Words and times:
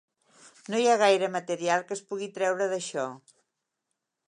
No 0.73 0.79
hi 0.83 0.87
ha 0.93 1.01
gaire 1.01 1.29
material 1.35 1.85
que 1.91 1.95
es 1.97 2.03
pugui 2.13 2.31
treure 2.39 2.69
d'això. 2.75 3.07